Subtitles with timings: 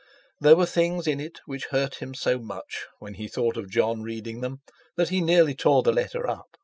[0.39, 4.01] There were things in it which hurt him so much, when he thought of Jon
[4.01, 4.61] reading them,
[4.95, 6.47] that he nearly tore the letter up.